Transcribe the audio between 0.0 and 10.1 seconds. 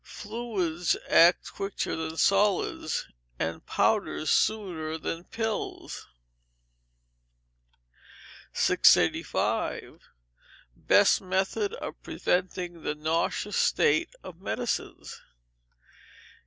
Fluids act quicker than solids, and powders sooner than pills. 685.